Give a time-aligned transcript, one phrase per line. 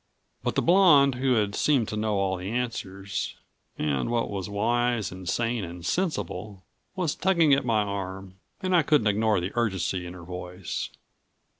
[0.41, 3.35] But the blonde who seemed to know all the answers
[3.77, 6.63] and what was wise and sane and sensible
[6.95, 10.89] was tugging at my arm and I couldn't ignore the urgency in her voice.